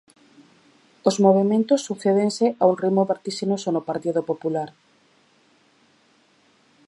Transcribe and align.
Os 1.09 1.15
movementos 1.25 1.83
sucédense 1.87 2.45
a 2.61 2.63
un 2.71 2.75
ritmo 2.81 3.07
vertixinoso 3.11 3.67
no 3.71 3.85
Partido 3.89 4.21
Popular. 4.29 4.69